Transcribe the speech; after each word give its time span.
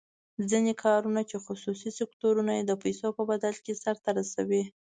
ځینې 0.49 0.73
کارونه 0.83 1.21
چې 1.29 1.37
خصوصي 1.45 1.89
سکتور 1.99 2.35
یې 2.55 2.59
د 2.63 2.71
پیسو 2.83 3.07
په 3.17 3.23
بدل 3.31 3.55
کې 3.63 3.73
سر 3.83 3.95
ته 4.03 4.09
رسوي. 4.19 4.63